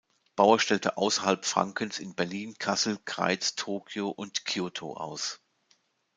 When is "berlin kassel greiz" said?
2.15-3.53